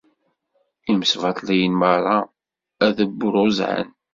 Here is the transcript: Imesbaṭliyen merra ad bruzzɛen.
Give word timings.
Imesbaṭliyen 0.91 1.73
merra 1.81 2.17
ad 2.87 2.97
bruzzɛen. 3.19 3.89